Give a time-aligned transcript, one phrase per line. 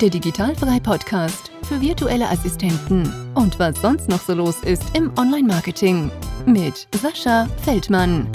[0.00, 6.10] der Digitalfrei Podcast für virtuelle Assistenten und was sonst noch so los ist im Online-Marketing
[6.46, 8.26] mit Sascha Feldmann.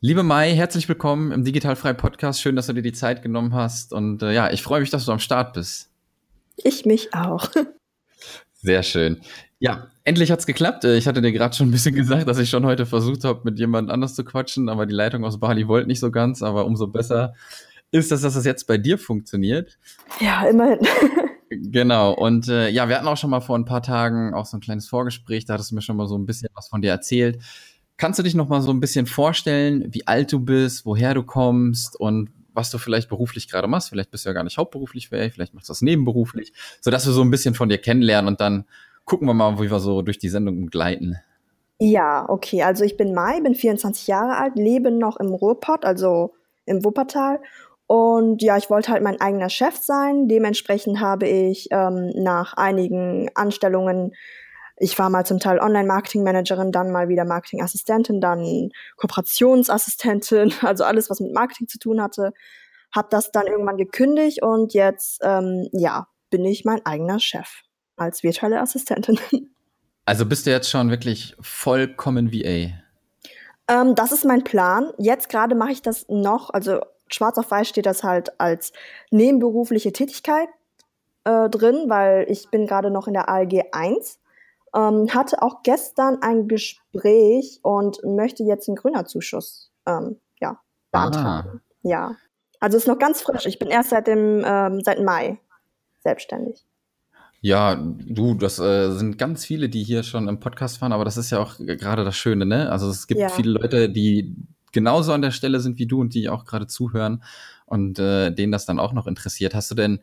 [0.00, 2.40] Liebe Mai, herzlich willkommen im Digitalfrei Podcast.
[2.40, 3.92] Schön, dass du dir die Zeit genommen hast.
[3.92, 5.90] Und äh, ja, ich freue mich, dass du am Start bist.
[6.56, 7.48] Ich mich auch.
[8.54, 9.20] Sehr schön.
[9.60, 10.84] Ja, endlich hat's geklappt.
[10.84, 13.42] Äh, ich hatte dir gerade schon ein bisschen gesagt, dass ich schon heute versucht habe,
[13.44, 16.42] mit jemand anders zu quatschen, aber die Leitung aus Bali wollte nicht so ganz.
[16.42, 17.34] Aber umso besser
[17.90, 19.78] ist es, dass das jetzt bei dir funktioniert.
[20.20, 20.80] Ja, immerhin.
[21.50, 22.12] Genau.
[22.12, 24.60] Und äh, ja, wir hatten auch schon mal vor ein paar Tagen auch so ein
[24.60, 25.46] kleines Vorgespräch.
[25.46, 27.42] Da hattest du mir schon mal so ein bisschen was von dir erzählt.
[27.96, 31.22] Kannst du dich noch mal so ein bisschen vorstellen, wie alt du bist, woher du
[31.22, 33.88] kommst und was du vielleicht beruflich gerade machst?
[33.88, 36.52] Vielleicht bist du ja gar nicht hauptberuflich fähig, vielleicht machst du das nebenberuflich,
[36.82, 38.66] sodass wir so ein bisschen von dir kennenlernen und dann
[39.08, 41.16] gucken wir mal, wie wir so durch die Sendung gleiten.
[41.80, 42.62] Ja, okay.
[42.62, 46.34] Also ich bin Mai, bin 24 Jahre alt, lebe noch im Ruhrpott, also
[46.66, 47.40] im Wuppertal.
[47.86, 50.28] Und ja, ich wollte halt mein eigener Chef sein.
[50.28, 54.12] Dementsprechend habe ich ähm, nach einigen Anstellungen,
[54.76, 61.20] ich war mal zum Teil Online-Marketing-Managerin, dann mal wieder Marketing-Assistentin, dann Kooperationsassistentin, also alles, was
[61.20, 62.32] mit Marketing zu tun hatte,
[62.94, 67.62] habe das dann irgendwann gekündigt und jetzt, ähm, ja, bin ich mein eigener Chef
[67.98, 69.18] als virtuelle Assistentin.
[70.04, 72.72] Also bist du jetzt schon wirklich vollkommen VA?
[73.68, 74.90] Ähm, das ist mein Plan.
[74.96, 78.72] Jetzt gerade mache ich das noch, also schwarz auf weiß steht das halt als
[79.10, 80.48] nebenberufliche Tätigkeit
[81.24, 84.18] äh, drin, weil ich bin gerade noch in der ALG 1.
[84.74, 90.60] Ähm, hatte auch gestern ein Gespräch und möchte jetzt einen Grünerzuschuss ähm, ja,
[90.90, 91.50] beantragen.
[91.54, 91.60] Ah.
[91.82, 92.16] Ja.
[92.60, 93.46] Also ist noch ganz frisch.
[93.46, 95.38] Ich bin erst seit dem ähm, seit Mai
[96.02, 96.66] selbstständig.
[97.40, 101.16] Ja, du, das äh, sind ganz viele, die hier schon im Podcast waren, aber das
[101.16, 102.70] ist ja auch gerade das Schöne, ne?
[102.70, 103.28] Also es gibt ja.
[103.28, 104.34] viele Leute, die
[104.72, 107.22] genauso an der Stelle sind wie du und die auch gerade zuhören
[107.66, 109.54] und äh, denen das dann auch noch interessiert.
[109.54, 110.00] Hast du denn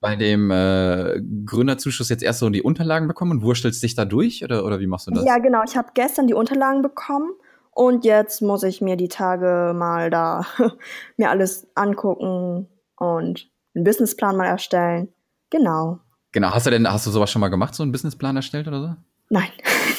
[0.00, 4.44] bei dem äh, Gründerzuschuss jetzt erst so die Unterlagen bekommen und wurstelst dich da durch
[4.44, 5.24] oder, oder wie machst du das?
[5.24, 5.62] Ja, genau.
[5.66, 7.32] Ich habe gestern die Unterlagen bekommen
[7.72, 10.46] und jetzt muss ich mir die Tage mal da
[11.16, 15.12] mir alles angucken und einen Businessplan mal erstellen.
[15.50, 16.00] Genau.
[16.32, 18.82] Genau, hast du denn, hast du sowas schon mal gemacht, so einen Businessplan erstellt oder
[18.82, 18.96] so?
[19.30, 19.50] Nein.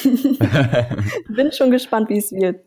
[1.35, 2.63] Bin schon gespannt, wie es wird.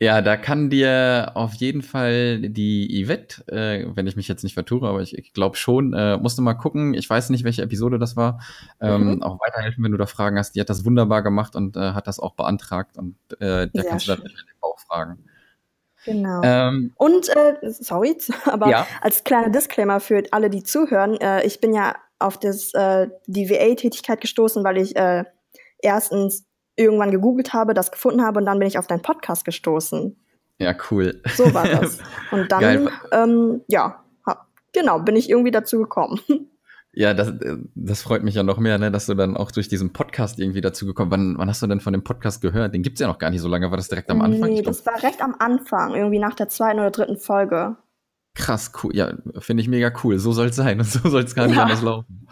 [0.00, 4.54] Ja, da kann dir auf jeden Fall die Yvette, äh, wenn ich mich jetzt nicht
[4.54, 6.94] vertue, aber ich, ich glaube schon, äh, musst du mal gucken.
[6.94, 8.40] Ich weiß nicht, welche Episode das war.
[8.80, 9.22] Ähm, mhm.
[9.24, 10.54] Auch weiterhelfen, wenn du da Fragen hast.
[10.54, 14.06] Die hat das wunderbar gemacht und äh, hat das auch beantragt und äh, da kannst
[14.06, 14.16] schön.
[14.16, 15.24] du dann auch fragen.
[16.04, 16.42] Genau.
[16.44, 18.86] Ähm, und äh, sorry, aber ja.
[19.00, 23.48] als kleiner Disclaimer für alle, die zuhören, äh, ich bin ja auf das, äh, die
[23.48, 25.24] VA-Tätigkeit gestoßen, weil ich äh,
[25.80, 26.44] erstens
[26.76, 30.16] irgendwann gegoogelt habe, das gefunden habe und dann bin ich auf deinen Podcast gestoßen.
[30.58, 31.22] Ja, cool.
[31.36, 31.98] So war das.
[32.32, 34.02] Und dann, ähm, ja,
[34.72, 36.20] genau, bin ich irgendwie dazu gekommen.
[36.94, 37.32] Ja, das,
[37.76, 40.62] das freut mich ja noch mehr, ne, dass du dann auch durch diesen Podcast irgendwie
[40.62, 41.20] dazu gekommen bist.
[41.20, 42.74] Wann, wann hast du denn von dem Podcast gehört?
[42.74, 43.70] Den gibt's ja noch gar nicht so lange.
[43.70, 44.50] War das direkt am Anfang?
[44.50, 47.76] Nee, das war recht am Anfang, irgendwie nach der zweiten oder dritten Folge.
[48.38, 48.94] Krass, cool.
[48.94, 50.18] Ja, finde ich mega cool.
[50.18, 51.64] So soll es sein und so soll es gar nicht ja.
[51.64, 52.28] anders laufen.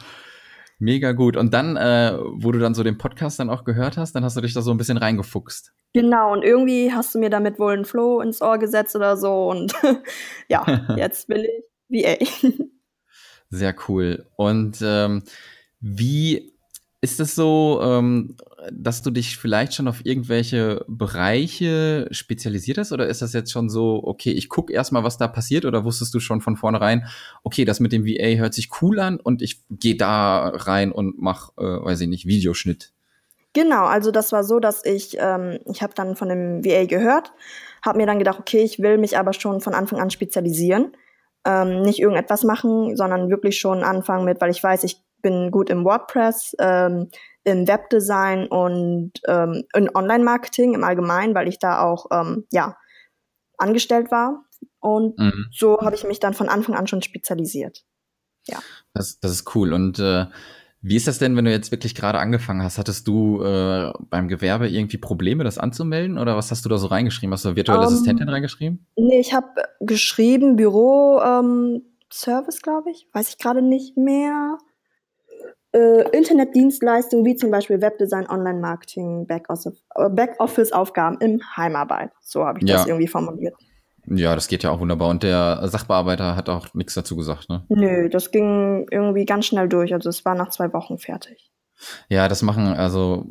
[0.78, 1.36] Mega gut.
[1.36, 4.36] Und dann, äh, wo du dann so den Podcast dann auch gehört hast, dann hast
[4.36, 5.72] du dich da so ein bisschen reingefuchst.
[5.94, 9.48] Genau, und irgendwie hast du mir damit wohl einen Flow ins Ohr gesetzt oder so.
[9.50, 9.72] Und
[10.48, 10.64] ja,
[10.96, 11.44] jetzt bin
[11.88, 12.24] ich VA.
[13.50, 14.26] Sehr cool.
[14.36, 15.24] Und ähm,
[15.80, 16.55] wie
[17.06, 18.36] ist es so, ähm,
[18.72, 22.90] dass du dich vielleicht schon auf irgendwelche Bereiche spezialisiert hast?
[22.90, 25.64] Oder ist das jetzt schon so, okay, ich gucke erstmal, was da passiert?
[25.66, 27.06] Oder wusstest du schon von vornherein,
[27.44, 31.22] okay, das mit dem VA hört sich cool an und ich gehe da rein und
[31.22, 32.92] mache, äh, weiß ich nicht, Videoschnitt?
[33.52, 37.32] Genau, also das war so, dass ich, ähm, ich habe dann von dem VA gehört,
[37.84, 40.96] habe mir dann gedacht, okay, ich will mich aber schon von Anfang an spezialisieren.
[41.44, 45.71] Ähm, nicht irgendetwas machen, sondern wirklich schon anfangen mit, weil ich weiß, ich bin gut
[45.71, 47.09] im WordPress, ähm,
[47.44, 52.77] im Webdesign und ähm, in Online-Marketing im Allgemeinen, weil ich da auch ähm, ja
[53.59, 54.45] angestellt war.
[54.80, 55.47] Und mhm.
[55.51, 57.84] so habe ich mich dann von Anfang an schon spezialisiert.
[58.47, 58.59] Ja.
[58.95, 59.72] Das, das ist cool.
[59.72, 60.27] Und äh,
[60.83, 62.78] wie ist das denn, wenn du jetzt wirklich gerade angefangen hast?
[62.78, 66.19] Hattest du äh, beim Gewerbe irgendwie Probleme, das anzumelden?
[66.19, 67.33] Oder was hast du da so reingeschrieben?
[67.33, 68.86] Hast du virtuelle um, ähm, Assistentin reingeschrieben?
[68.97, 69.48] Nee, ich habe
[69.80, 73.09] geschrieben Büro ähm, Service, glaube ich.
[73.12, 74.59] Weiß ich gerade nicht mehr
[75.76, 82.10] äh, Internetdienstleistungen wie zum Beispiel Webdesign, Online-Marketing, äh, Backoffice-Aufgaben im Heimarbeit.
[82.22, 82.76] So habe ich ja.
[82.76, 83.54] das irgendwie formuliert.
[84.08, 85.10] Ja, das geht ja auch wunderbar.
[85.10, 87.64] Und der Sachbearbeiter hat auch nichts dazu gesagt, ne?
[87.68, 89.92] Nö, das ging irgendwie ganz schnell durch.
[89.92, 91.50] Also es war nach zwei Wochen fertig.
[92.08, 93.26] Ja, das machen, also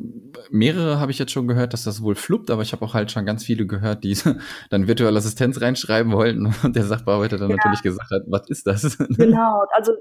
[0.50, 3.10] mehrere habe ich jetzt schon gehört, dass das wohl fluppt, aber ich habe auch halt
[3.10, 4.16] schon ganz viele gehört, die
[4.70, 7.56] dann virtuelle Assistenz reinschreiben wollten und der Sachbearbeiter dann ja.
[7.56, 8.98] natürlich gesagt hat, was ist das?
[9.16, 9.92] Genau, also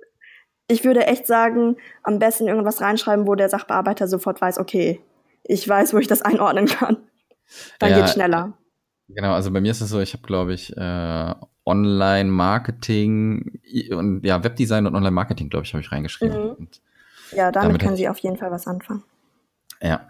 [0.67, 5.01] ich würde echt sagen, am besten irgendwas reinschreiben, wo der Sachbearbeiter sofort weiß, okay,
[5.43, 6.97] ich weiß, wo ich das einordnen kann.
[7.79, 8.53] Dann ja, geht's schneller.
[9.07, 11.35] Genau, also bei mir ist es so, ich habe, glaube ich, äh,
[11.65, 13.59] Online-Marketing
[13.91, 16.55] und ja, Webdesign und Online-Marketing, glaube ich, habe ich reingeschrieben.
[16.57, 16.67] Mhm.
[17.31, 19.03] Ja, damit, damit können Sie auf jeden Fall was anfangen.
[19.81, 20.07] Ja.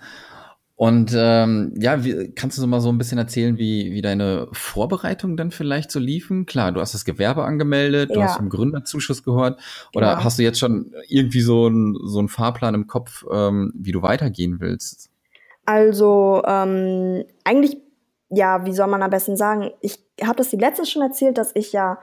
[0.77, 5.37] Und ähm, ja, wie, kannst du mal so ein bisschen erzählen, wie, wie deine Vorbereitungen
[5.37, 6.45] dann vielleicht so liefen?
[6.45, 8.25] Klar, du hast das Gewerbe angemeldet, du ja.
[8.25, 9.59] hast vom Gründerzuschuss gehört.
[9.93, 10.23] Oder ja.
[10.23, 14.01] hast du jetzt schon irgendwie so einen so einen Fahrplan im Kopf, ähm, wie du
[14.01, 15.09] weitergehen willst?
[15.65, 17.77] Also ähm, eigentlich,
[18.29, 19.71] ja, wie soll man am besten sagen?
[19.79, 21.99] Ich habe das die letztens schon erzählt, dass ich ja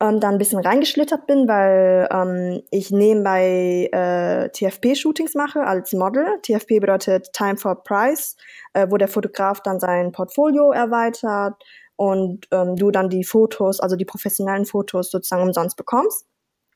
[0.00, 6.24] ähm, da ein bisschen reingeschlittert bin, weil ähm, ich nebenbei äh, TFP-Shootings mache als Model.
[6.42, 8.36] TFP bedeutet Time for Price,
[8.74, 11.54] äh, wo der Fotograf dann sein Portfolio erweitert
[11.96, 16.26] und ähm, du dann die Fotos, also die professionellen Fotos sozusagen umsonst bekommst.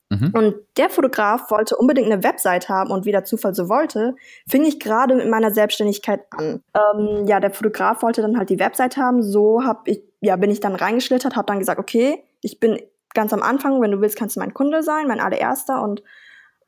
[0.09, 0.31] Mhm.
[0.33, 4.15] Und der Fotograf wollte unbedingt eine Website haben und wie der Zufall so wollte,
[4.47, 6.61] fing ich gerade mit meiner Selbstständigkeit an.
[6.75, 9.23] Ähm, ja, der Fotograf wollte dann halt die Website haben.
[9.23, 12.79] So hab ich, ja, bin ich dann reingeschlittert, habe dann gesagt, okay, ich bin
[13.13, 15.81] ganz am Anfang, wenn du willst, kannst du mein Kunde sein, mein allererster.
[15.81, 16.03] Und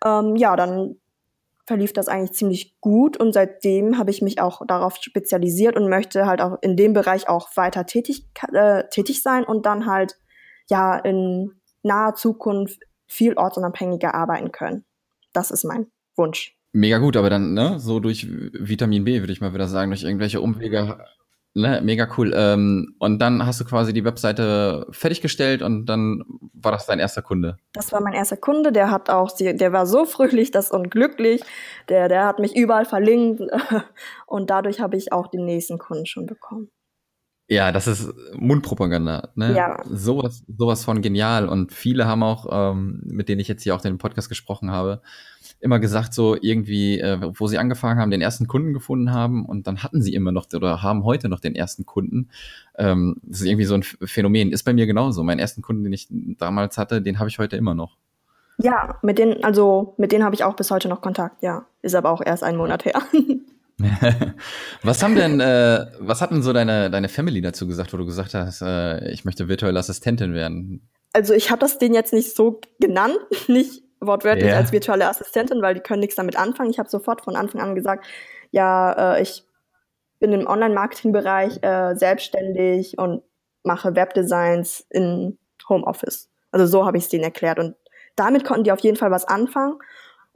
[0.03, 0.97] ähm, ja, dann
[1.65, 6.27] verlief das eigentlich ziemlich gut und seitdem habe ich mich auch darauf spezialisiert und möchte
[6.27, 10.19] halt auch in dem Bereich auch weiter tätig, äh, tätig sein und dann halt
[10.69, 14.85] ja in naher Zukunft viel ortsunabhängiger arbeiten können.
[15.33, 16.55] Das ist mein Wunsch.
[16.71, 20.03] Mega gut, aber dann, ne, so durch Vitamin B, würde ich mal wieder sagen, durch
[20.03, 20.97] irgendwelche Umwege
[21.57, 22.33] Ne, mega cool.
[22.35, 26.21] Ähm, und dann hast du quasi die Webseite fertiggestellt und dann
[26.53, 27.55] war das dein erster Kunde.
[27.71, 31.41] Das war mein erster Kunde, der hat auch, der war so fröhlich, das und glücklich.
[31.87, 33.41] Der, der hat mich überall verlinkt
[34.27, 36.71] und dadurch habe ich auch den nächsten Kunden schon bekommen.
[37.47, 39.29] Ja, das ist Mundpropaganda.
[39.35, 39.55] Ne?
[39.55, 39.83] Ja.
[39.87, 41.47] Sowas, sowas von genial.
[41.47, 45.01] Und viele haben auch, ähm, mit denen ich jetzt hier auch den Podcast gesprochen habe,
[45.59, 49.67] immer gesagt, so irgendwie, äh, wo sie angefangen haben, den ersten Kunden gefunden haben und
[49.67, 52.29] dann hatten sie immer noch oder haben heute noch den ersten Kunden.
[52.77, 54.51] Ähm, das ist irgendwie so ein Phänomen.
[54.51, 55.23] Ist bei mir genauso.
[55.23, 57.97] Meinen ersten Kunden, den ich damals hatte, den habe ich heute immer noch.
[58.57, 61.67] Ja, mit denen, also mit denen habe ich auch bis heute noch Kontakt, ja.
[61.83, 63.01] Ist aber auch erst ein Monat her.
[64.83, 68.05] was haben denn, äh, was hat denn so deine, deine Family dazu gesagt, wo du
[68.05, 70.87] gesagt hast, äh, ich möchte virtuelle Assistentin werden?
[71.13, 73.17] Also ich habe das denen jetzt nicht so genannt,
[73.47, 74.57] nicht wortwörtlich yeah.
[74.57, 76.69] als virtuelle Assistentin, weil die können nichts damit anfangen.
[76.69, 78.05] Ich habe sofort von Anfang an gesagt,
[78.51, 79.43] ja, äh, ich
[80.19, 83.23] bin im Online-Marketing-Bereich äh, selbstständig und
[83.63, 85.37] mache Webdesigns in
[85.67, 86.29] Homeoffice.
[86.51, 87.59] Also so habe ich es denen erklärt.
[87.59, 87.75] Und
[88.15, 89.77] damit konnten die auf jeden Fall was anfangen.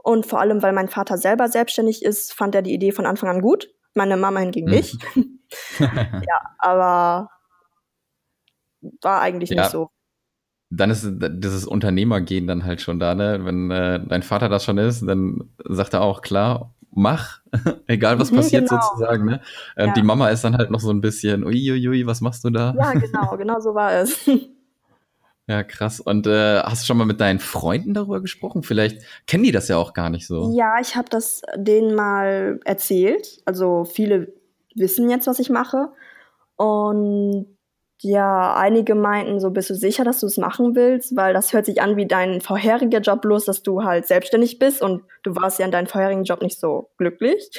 [0.09, 3.29] Und vor allem, weil mein Vater selber selbstständig ist, fand er die Idee von Anfang
[3.29, 3.69] an gut.
[3.93, 4.73] Meine Mama hingegen mhm.
[4.73, 4.97] nicht.
[5.79, 7.29] ja, aber
[9.01, 9.61] war eigentlich ja.
[9.61, 9.91] nicht so
[10.71, 13.39] dann ist dieses Unternehmergehen dann halt schon da, ne?
[13.43, 17.41] Wenn äh, dein Vater das schon ist, dann sagt er auch, klar, mach,
[17.87, 18.81] egal was mhm, passiert genau.
[18.81, 19.41] sozusagen, ne?
[19.75, 19.93] Und ja.
[19.93, 22.75] die Mama ist dann halt noch so ein bisschen, uiuiui, was machst du da?
[22.77, 24.29] Ja, genau, genau so war es.
[25.49, 25.99] Ja, krass.
[25.99, 28.61] Und äh, hast du schon mal mit deinen Freunden darüber gesprochen?
[28.61, 30.53] Vielleicht kennen die das ja auch gar nicht so.
[30.55, 33.41] Ja, ich habe das denen mal erzählt.
[33.45, 34.31] Also viele
[34.75, 35.89] wissen jetzt, was ich mache.
[36.55, 37.47] Und
[38.01, 41.17] ja, einige meinten so, bist du sicher, dass du es machen willst?
[41.17, 44.81] Weil das hört sich an wie dein vorheriger Job, bloß dass du halt selbstständig bist
[44.81, 47.49] und du warst ja in deinem vorherigen Job nicht so glücklich.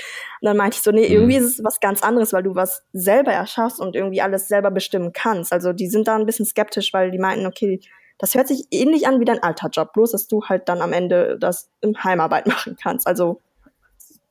[0.41, 1.15] Und dann meinte ich so, nee, mhm.
[1.15, 4.71] irgendwie ist es was ganz anderes, weil du was selber erschaffst und irgendwie alles selber
[4.71, 5.53] bestimmen kannst.
[5.53, 7.79] Also die sind da ein bisschen skeptisch, weil die meinten, okay,
[8.17, 10.95] das hört sich ähnlich an wie dein alter Job, bloß dass du halt dann am
[10.95, 13.07] Ende das im Heimarbeit machen kannst.
[13.07, 13.43] Also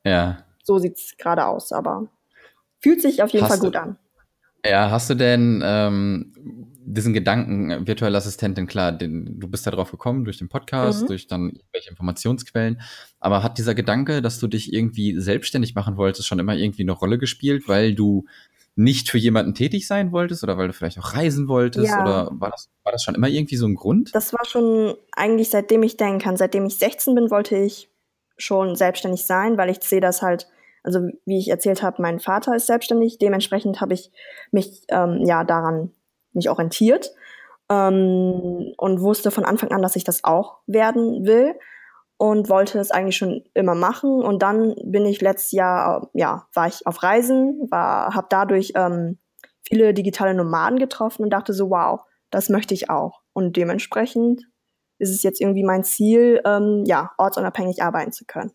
[0.04, 0.38] ja.
[0.64, 2.08] so sieht's gerade aus, aber
[2.80, 3.96] fühlt sich auf jeden Hast Fall gut an.
[4.64, 6.32] Ja, hast du denn ähm,
[6.84, 11.02] diesen Gedanken, äh, virtuelle Assistentin, klar, den, du bist da drauf gekommen durch den Podcast,
[11.02, 11.06] mhm.
[11.06, 12.80] durch dann irgendwelche Informationsquellen,
[13.20, 16.92] aber hat dieser Gedanke, dass du dich irgendwie selbstständig machen wolltest, schon immer irgendwie eine
[16.92, 18.26] Rolle gespielt, weil du
[18.76, 22.02] nicht für jemanden tätig sein wolltest oder weil du vielleicht auch reisen wolltest ja.
[22.02, 24.14] oder war das, war das schon immer irgendwie so ein Grund?
[24.14, 27.88] Das war schon eigentlich seitdem ich denken kann, seitdem ich 16 bin, wollte ich
[28.38, 30.48] schon selbstständig sein, weil ich sehe das halt
[30.82, 34.10] also wie ich erzählt habe, mein Vater ist selbstständig, dementsprechend habe ich
[34.50, 35.92] mich ähm, ja daran
[36.32, 37.12] mich orientiert
[37.68, 41.54] ähm, und wusste von Anfang an, dass ich das auch werden will
[42.18, 44.22] und wollte es eigentlich schon immer machen.
[44.22, 49.18] Und dann bin ich letztes Jahr, ja, war ich auf Reisen, war, habe dadurch ähm,
[49.62, 53.22] viele digitale Nomaden getroffen und dachte so, wow, das möchte ich auch.
[53.32, 54.42] Und dementsprechend
[54.98, 58.52] ist es jetzt irgendwie mein Ziel, ähm, ja, ortsunabhängig arbeiten zu können.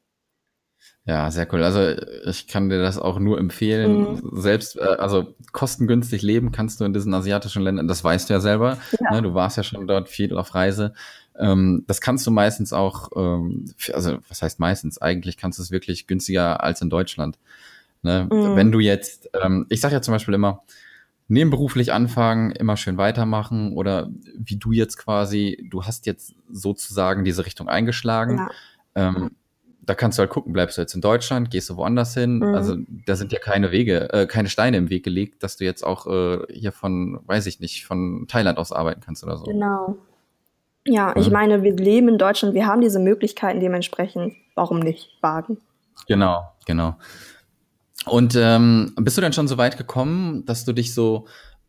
[1.07, 1.63] Ja, sehr cool.
[1.63, 1.81] Also
[2.27, 4.13] ich kann dir das auch nur empfehlen.
[4.13, 4.41] Mhm.
[4.41, 8.39] Selbst, äh, also kostengünstig leben kannst du in diesen asiatischen Ländern, das weißt du ja
[8.39, 8.79] selber.
[8.99, 9.11] Ja.
[9.11, 9.21] Ne?
[9.21, 10.93] Du warst ja schon dort viel auf Reise.
[11.37, 14.99] Ähm, das kannst du meistens auch, ähm, also was heißt meistens?
[14.99, 17.37] Eigentlich kannst du es wirklich günstiger als in Deutschland.
[18.01, 18.27] Ne?
[18.31, 18.55] Mhm.
[18.55, 20.63] Wenn du jetzt, ähm, ich sage ja zum Beispiel immer,
[21.27, 27.45] nebenberuflich anfangen, immer schön weitermachen oder wie du jetzt quasi, du hast jetzt sozusagen diese
[27.45, 28.37] Richtung eingeschlagen.
[28.37, 28.49] Ja.
[28.95, 29.31] Ähm,
[29.85, 32.37] da kannst du halt gucken, bleibst du jetzt in Deutschland, gehst du woanders hin.
[32.37, 32.55] Mhm.
[32.55, 32.75] Also
[33.05, 36.07] da sind ja keine Wege, äh, keine Steine im Weg gelegt, dass du jetzt auch
[36.07, 39.45] äh, hier von, weiß ich nicht, von Thailand aus arbeiten kannst oder so.
[39.45, 39.97] Genau.
[40.87, 41.21] Ja, mhm.
[41.21, 44.35] ich meine, wir leben in Deutschland, wir haben diese Möglichkeiten dementsprechend.
[44.55, 45.57] Warum nicht wagen?
[46.07, 46.95] Genau, genau.
[48.05, 51.25] Und ähm, bist du denn schon so weit gekommen, dass du dich so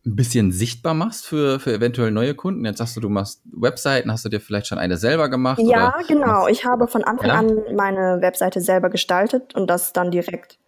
[0.07, 2.65] ein bisschen sichtbar machst für, für eventuell neue Kunden?
[2.65, 5.61] Jetzt sagst du, du machst Webseiten, hast du dir vielleicht schon eine selber gemacht?
[5.61, 6.47] Ja, genau.
[6.47, 7.35] Ich habe von Anfang ja?
[7.35, 10.59] an meine Webseite selber gestaltet und das dann direkt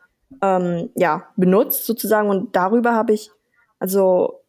[0.43, 2.29] ähm, ja, benutzt sozusagen.
[2.29, 3.31] Und darüber habe ich,
[3.79, 4.43] also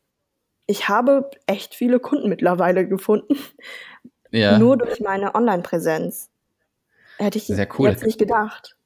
[0.65, 3.35] ich habe echt viele Kunden mittlerweile gefunden.
[4.31, 4.59] Ja.
[4.59, 6.29] Nur durch meine Online-Präsenz.
[7.17, 7.89] Hätte ich Sehr cool.
[7.89, 8.77] jetzt nicht gedacht.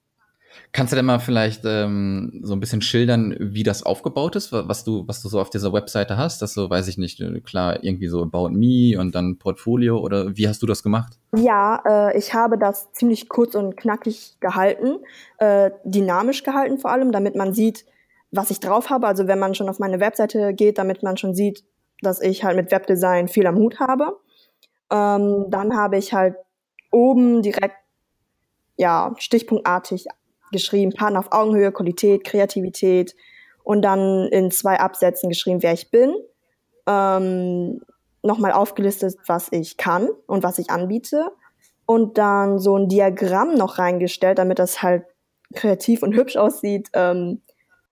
[0.71, 4.83] Kannst du denn mal vielleicht ähm, so ein bisschen schildern, wie das aufgebaut ist, was
[4.83, 6.41] du, was du so auf dieser Webseite hast?
[6.41, 10.35] Das so, weiß ich nicht, äh, klar, irgendwie so About Me und dann Portfolio oder
[10.35, 11.13] wie hast du das gemacht?
[11.35, 14.97] Ja, äh, ich habe das ziemlich kurz und knackig gehalten,
[15.37, 17.85] äh, dynamisch gehalten vor allem, damit man sieht,
[18.31, 19.07] was ich drauf habe.
[19.07, 21.63] Also wenn man schon auf meine Webseite geht, damit man schon sieht,
[22.01, 24.17] dass ich halt mit Webdesign viel am Hut habe.
[24.91, 26.35] Ähm, dann habe ich halt
[26.91, 27.75] oben direkt
[28.77, 30.07] ja stichpunktartig
[30.53, 33.15] geschrieben, Partner auf Augenhöhe, Qualität, Kreativität
[33.63, 36.15] und dann in zwei Absätzen geschrieben, wer ich bin.
[36.87, 37.81] Ähm,
[38.21, 41.27] nochmal aufgelistet, was ich kann und was ich anbiete.
[41.85, 45.03] Und dann so ein Diagramm noch reingestellt, damit das halt
[45.53, 46.89] kreativ und hübsch aussieht.
[46.93, 47.41] Ähm,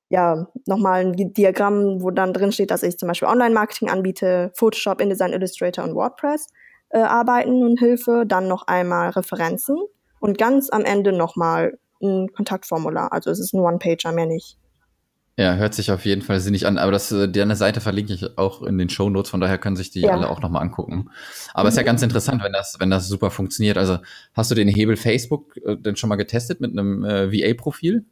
[0.10, 5.00] ja, nochmal ein Diagramm, wo dann drin steht, dass ich zum Beispiel Online-Marketing anbiete, Photoshop,
[5.00, 6.48] InDesign, Illustrator und WordPress
[6.90, 8.26] äh, arbeiten und Hilfe.
[8.26, 9.78] Dann noch einmal Referenzen
[10.20, 13.12] und ganz am Ende nochmal ein Kontaktformular.
[13.12, 14.58] Also es ist ein One-Pager, mehr nicht.
[15.38, 16.78] Ja, hört sich auf jeden Fall sinnig an.
[16.78, 19.76] Aber das, äh, deine Seite verlinke ich auch in den Show Notes, von daher können
[19.76, 20.12] sich die ja.
[20.12, 21.10] alle auch nochmal angucken.
[21.54, 21.78] Aber es mhm.
[21.78, 23.78] ist ja ganz interessant, wenn das, wenn das super funktioniert.
[23.78, 24.00] Also
[24.34, 28.06] hast du den Hebel Facebook äh, denn schon mal getestet mit einem äh, VA-Profil?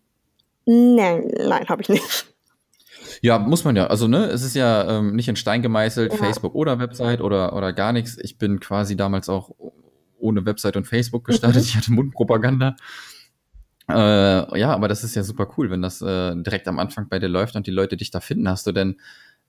[0.65, 2.25] Nein, nein, habe ich nicht.
[3.21, 3.87] Ja, muss man ja.
[3.87, 6.17] Also, ne, es ist ja ähm, nicht in Stein gemeißelt, ja.
[6.17, 8.17] Facebook oder Website oder, oder gar nichts.
[8.21, 9.51] Ich bin quasi damals auch
[10.19, 11.63] ohne Website und Facebook gestartet.
[11.63, 11.67] Mhm.
[11.67, 12.75] Ich hatte Mundpropaganda.
[13.89, 17.19] Äh, ja, aber das ist ja super cool, wenn das äh, direkt am Anfang bei
[17.19, 18.47] dir läuft und die Leute dich da finden.
[18.49, 18.99] Hast du denn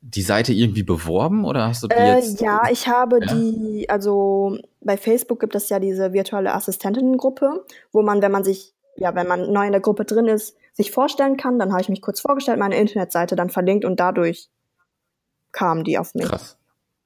[0.02, 2.40] die Seite irgendwie beworben oder hast du die äh, jetzt?
[2.40, 3.34] Ja, ich habe ja?
[3.34, 8.74] die, also bei Facebook gibt es ja diese virtuelle Assistentinnengruppe, wo man, wenn man sich,
[8.96, 11.58] ja, wenn man neu in der Gruppe drin ist, sich vorstellen kann.
[11.58, 14.48] Dann habe ich mich kurz vorgestellt, meine Internetseite dann verlinkt und dadurch
[15.52, 16.26] kamen die auf mich.
[16.26, 16.56] Krass.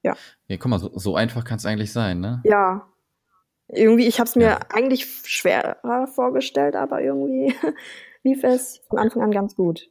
[0.03, 0.15] Ja.
[0.47, 2.41] Ja, guck mal, so, so einfach kann es eigentlich sein, ne?
[2.43, 2.87] Ja,
[3.67, 4.59] irgendwie, ich habe es mir ja.
[4.69, 7.53] eigentlich schwerer vorgestellt, aber irgendwie
[8.23, 9.89] lief es von Anfang an ganz gut.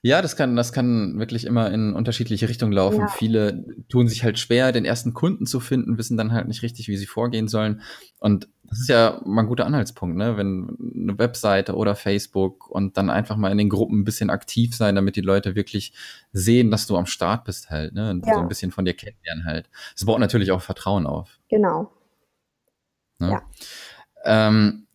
[0.00, 3.00] Ja, das kann, das kann wirklich immer in unterschiedliche Richtungen laufen.
[3.00, 3.08] Ja.
[3.08, 6.88] Viele tun sich halt schwer, den ersten Kunden zu finden, wissen dann halt nicht richtig,
[6.88, 7.82] wie sie vorgehen sollen.
[8.20, 10.36] Und das ist ja mal ein guter Anhaltspunkt, ne?
[10.36, 14.76] Wenn eine Webseite oder Facebook und dann einfach mal in den Gruppen ein bisschen aktiv
[14.76, 15.92] sein, damit die Leute wirklich
[16.32, 18.10] sehen, dass du am Start bist halt, ne?
[18.10, 18.34] Und ja.
[18.34, 19.68] so ein bisschen von dir kennenlernen halt.
[19.94, 21.40] Das baut natürlich auch Vertrauen auf.
[21.48, 21.90] Genau.
[23.18, 23.30] Ne?
[23.30, 23.42] Ja.
[24.24, 24.86] Ähm,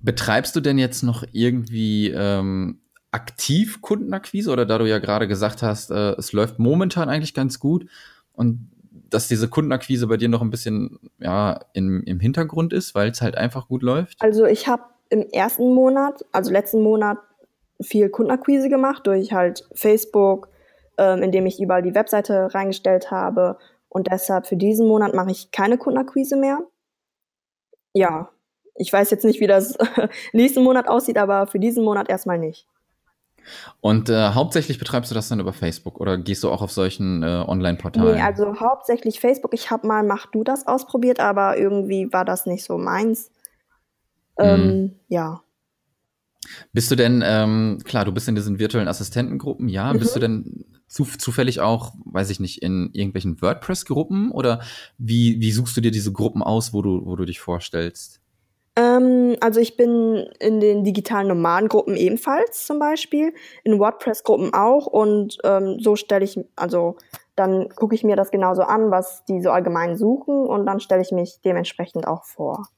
[0.00, 2.80] betreibst du denn jetzt noch irgendwie ähm,
[3.10, 7.58] aktiv Kundenakquise oder da du ja gerade gesagt hast, äh, es läuft momentan eigentlich ganz
[7.58, 7.86] gut
[8.32, 8.70] und
[9.10, 13.22] dass diese Kundenakquise bei dir noch ein bisschen ja, im, im Hintergrund ist, weil es
[13.22, 14.20] halt einfach gut läuft?
[14.20, 17.18] Also ich habe im ersten Monat, also letzten Monat,
[17.80, 20.48] viel Kundenakquise gemacht durch halt Facebook,
[20.98, 23.56] ähm, indem ich überall die Webseite reingestellt habe.
[23.88, 26.60] Und deshalb für diesen Monat mache ich keine Kundenakquise mehr
[27.98, 28.30] ja,
[28.76, 29.76] ich weiß jetzt nicht, wie das
[30.32, 32.66] nächsten Monat aussieht, aber für diesen Monat erstmal nicht.
[33.80, 37.22] Und äh, hauptsächlich betreibst du das dann über Facebook oder gehst du auch auf solchen
[37.22, 38.16] äh, Online-Portalen?
[38.16, 39.54] Nee, also hauptsächlich Facebook.
[39.54, 43.30] Ich habe mal Mach du das ausprobiert, aber irgendwie war das nicht so meins.
[44.38, 45.00] Ähm, mhm.
[45.08, 45.42] Ja.
[46.72, 49.98] Bist du denn, ähm, klar, du bist in diesen virtuellen Assistentengruppen, ja, mhm.
[49.98, 54.60] bist du denn zu, zufällig auch, weiß ich nicht, in irgendwelchen WordPress-Gruppen oder
[54.96, 58.20] wie, wie suchst du dir diese Gruppen aus, wo du, wo du dich vorstellst?
[58.76, 65.36] Ähm, also ich bin in den digitalen Nomadengruppen ebenfalls zum Beispiel, in WordPress-Gruppen auch und
[65.44, 66.96] ähm, so stelle ich, also
[67.34, 71.02] dann gucke ich mir das genauso an, was die so allgemein suchen und dann stelle
[71.02, 72.68] ich mich dementsprechend auch vor.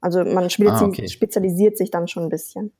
[0.00, 1.08] Also man ah, okay.
[1.08, 2.72] spezialisiert sich dann schon ein bisschen.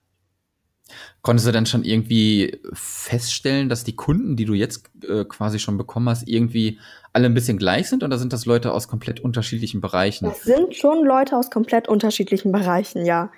[1.23, 5.79] Konntest du denn schon irgendwie feststellen, dass die Kunden, die du jetzt äh, quasi schon
[5.79, 6.79] bekommen hast, irgendwie
[7.13, 10.27] alle ein bisschen gleich sind oder sind das Leute aus komplett unterschiedlichen Bereichen?
[10.27, 13.31] Das sind schon Leute aus komplett unterschiedlichen Bereichen, ja.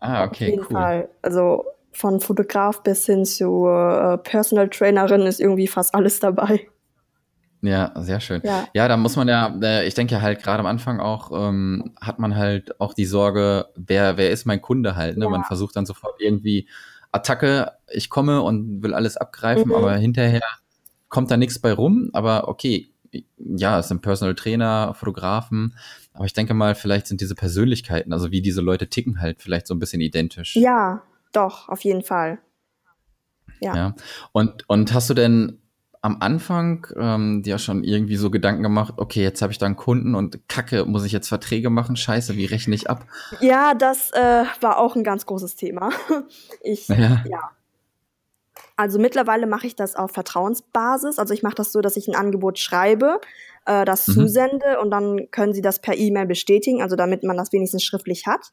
[0.00, 0.70] Ah, okay, Auf jeden cool.
[0.70, 1.08] Fall.
[1.20, 6.66] Also von Fotograf bis hin zu äh, Personal Trainerin ist irgendwie fast alles dabei.
[7.62, 8.42] Ja, sehr schön.
[8.44, 8.66] Ja.
[8.74, 12.18] Ja, da muss man ja, äh, ich denke halt gerade am Anfang auch, ähm, hat
[12.18, 15.26] man halt auch die Sorge, wer, wer ist mein Kunde halt, ne?
[15.26, 15.30] Ja.
[15.30, 16.68] Man versucht dann sofort irgendwie
[17.12, 19.74] Attacke, ich komme und will alles abgreifen, Mhm.
[19.74, 20.40] aber hinterher
[21.08, 22.88] kommt da nichts bei rum, aber okay,
[23.36, 25.76] ja, es sind Personal Trainer, Fotografen,
[26.14, 29.66] aber ich denke mal, vielleicht sind diese Persönlichkeiten, also wie diese Leute ticken halt vielleicht
[29.68, 30.56] so ein bisschen identisch.
[30.56, 31.02] Ja,
[31.32, 32.38] doch, auf jeden Fall.
[33.60, 33.76] Ja.
[33.76, 33.94] Ja.
[34.32, 35.58] Und, und hast du denn
[36.02, 39.76] am Anfang ähm, dir schon irgendwie so Gedanken gemacht, okay, jetzt habe ich da einen
[39.76, 41.94] Kunden und Kacke, muss ich jetzt Verträge machen?
[41.96, 43.06] Scheiße, wie rechne ich ab?
[43.40, 45.90] Ja, das äh, war auch ein ganz großes Thema.
[46.62, 47.22] Ich, Ja.
[47.28, 47.50] ja.
[48.76, 51.18] Also mittlerweile mache ich das auf Vertrauensbasis.
[51.18, 53.20] Also ich mache das so, dass ich ein Angebot schreibe,
[53.66, 54.12] äh, das Mhm.
[54.12, 58.26] zusende und dann können sie das per E-Mail bestätigen, also damit man das wenigstens schriftlich
[58.26, 58.52] hat.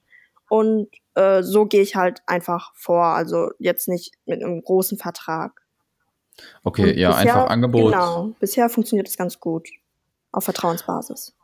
[0.49, 3.05] Und äh, so gehe ich halt einfach vor.
[3.05, 5.58] Also jetzt nicht mit einem großen Vertrag.
[6.63, 7.91] Okay, Und ja, bisher- einfach Angebot.
[7.91, 9.67] Genau, bisher funktioniert das ganz gut.
[10.31, 11.35] Auf Vertrauensbasis.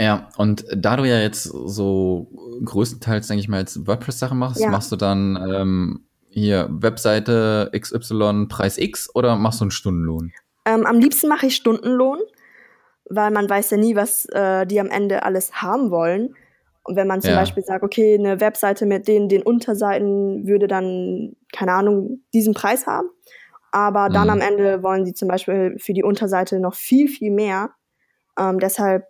[0.00, 2.28] Ja, und da du ja jetzt so
[2.64, 4.70] größtenteils, denke ich mal, jetzt WordPress-Sachen machst, Ja.
[4.70, 10.32] machst du dann ähm, hier Webseite XY Preis X oder machst du einen Stundenlohn?
[10.64, 12.20] Ähm, am liebsten mache ich Stundenlohn,
[13.10, 16.34] weil man weiß ja nie, was äh, die am Ende alles haben wollen.
[16.84, 17.40] Und wenn man zum Ja.
[17.40, 22.86] Beispiel sagt, okay, eine Webseite mit den, den Unterseiten würde dann, keine Ahnung, diesen Preis
[22.86, 23.08] haben.
[23.72, 24.30] Aber dann Mhm.
[24.32, 27.70] am Ende wollen sie zum Beispiel für die Unterseite noch viel, viel mehr.
[28.38, 29.06] Ähm, deshalb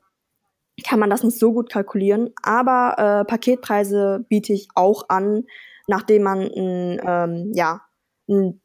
[0.87, 2.33] kann man das nicht so gut kalkulieren.
[2.43, 5.45] Aber äh, Paketpreise biete ich auch an,
[5.87, 7.83] nachdem man ein, ähm, ja,
[8.29, 8.61] ein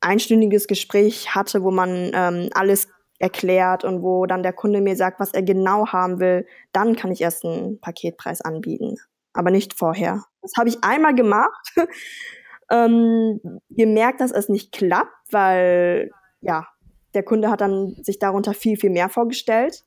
[0.00, 5.20] einstündiges Gespräch hatte, wo man ähm, alles erklärt und wo dann der Kunde mir sagt,
[5.20, 8.96] was er genau haben will, dann kann ich erst einen Paketpreis anbieten,
[9.34, 10.24] aber nicht vorher.
[10.40, 11.74] Das habe ich einmal gemacht,
[12.70, 16.66] ähm, gemerkt, dass es nicht klappt, weil ja
[17.14, 19.84] der Kunde hat dann sich darunter viel viel mehr vorgestellt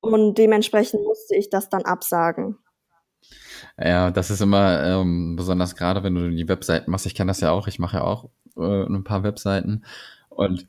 [0.00, 2.58] und dementsprechend musste ich das dann absagen.
[3.78, 7.06] Ja, das ist immer ähm, besonders gerade, wenn du die Webseiten machst.
[7.06, 7.66] Ich kenne das ja auch.
[7.66, 9.84] Ich mache ja auch äh, ein paar Webseiten
[10.28, 10.66] und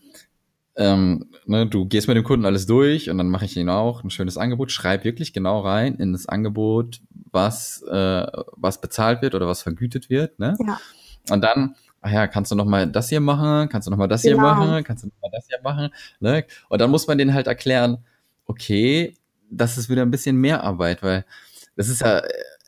[0.76, 4.04] ähm, ne, du gehst mit dem Kunden alles durch und dann mache ich ihnen auch
[4.04, 4.72] ein schönes Angebot.
[4.72, 10.10] Schreib wirklich genau rein in das Angebot, was äh, was bezahlt wird oder was vergütet
[10.10, 10.38] wird.
[10.38, 10.56] Ne?
[10.66, 10.80] Ja.
[11.30, 13.70] Und dann, ach ja, kannst du noch mal das hier machen?
[13.70, 14.44] Kannst du noch mal das hier Genau.
[14.44, 14.84] machen?
[14.84, 15.90] Kannst du noch mal das hier machen?
[16.20, 16.46] Ne?
[16.70, 17.98] Und dann muss man denen halt erklären,
[18.46, 19.14] okay,
[19.50, 21.26] das ist wieder ein bisschen mehr Arbeit, weil
[21.76, 22.22] das ist ja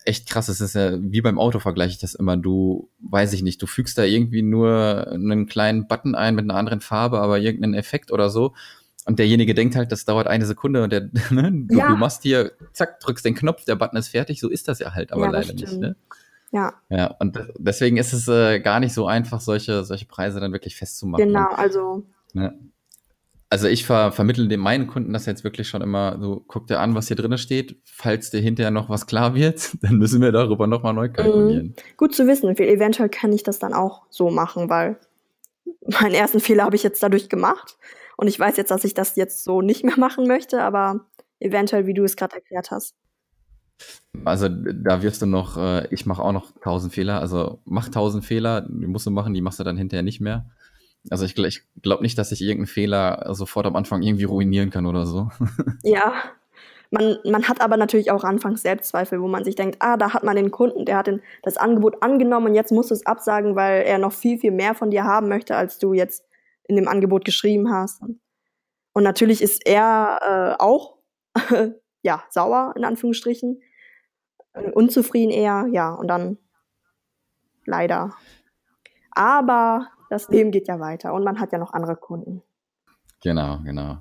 [0.06, 0.48] echt krass.
[0.48, 2.38] Das ist ja wie beim Auto vergleiche ich das immer.
[2.38, 6.56] Du, weiß ich nicht, du fügst da irgendwie nur einen kleinen Button ein mit einer
[6.56, 8.54] anderen Farbe, aber irgendeinen Effekt oder so.
[9.06, 11.88] Und derjenige denkt halt, das dauert eine Sekunde und der, ne, du, Ja.
[11.88, 14.40] du machst hier, zack, drückst den Knopf, der Button ist fertig.
[14.40, 15.80] So ist das ja halt aber Ja, leider nicht.
[15.80, 15.96] Ne?
[16.52, 20.40] Ja, Ja, und de- deswegen ist es äh, gar nicht so einfach, solche, solche Preise
[20.40, 21.28] dann wirklich festzumachen.
[21.28, 22.58] genau, also Ne?
[23.52, 26.80] Also ich ver vermittle dem meinen Kunden das jetzt wirklich schon immer so, guck dir
[26.80, 27.82] an, was hier drin steht.
[27.84, 31.76] Falls dir hinterher noch was klar wird, dann müssen wir darüber nochmal neu kalkulieren.
[31.98, 35.00] gut zu wissen, weil eventuell kann ich das dann auch so machen, weil
[36.00, 37.78] meinen ersten Fehler habe ich jetzt dadurch gemacht
[38.18, 41.08] und ich weiß jetzt, dass ich das jetzt so nicht mehr machen möchte, aber
[41.40, 42.94] eventuell, wie du es gerade erklärt hast.
[44.26, 47.20] Also da wirst du noch, äh, ich mache auch noch tausend Fehler.
[47.22, 50.46] Also mach tausend Fehler, die musst du machen, die machst du dann hinterher nicht mehr.
[51.10, 54.86] Also ich, ich glaube nicht, dass ich irgendeinen Fehler sofort am Anfang irgendwie ruinieren kann
[54.86, 55.30] oder so.
[55.84, 56.14] Ja,
[56.92, 60.24] man, man hat aber natürlich auch anfangs Selbstzweifel, wo man sich denkt, ah, da hat
[60.24, 63.56] man den Kunden, der hat den, das Angebot angenommen und jetzt musst du es absagen,
[63.56, 66.26] weil er noch viel, viel mehr von dir haben möchte, als du jetzt
[66.68, 68.02] in dem Angebot geschrieben hast.
[68.94, 70.98] Und natürlich ist er äh, auch
[72.02, 73.62] ja, sauer, in Anführungsstrichen,
[74.74, 76.38] unzufrieden eher, ja, und dann
[77.66, 78.14] leider.
[79.12, 82.42] Aber das Leben geht ja weiter und man hat ja noch andere Kunden.
[83.22, 83.98] Genau, genau.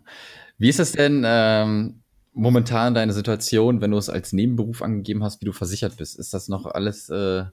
[0.59, 5.41] Wie ist es denn ähm, momentan deine Situation, wenn du es als Nebenberuf angegeben hast,
[5.41, 6.19] wie du versichert bist?
[6.19, 7.45] Ist das noch alles äh,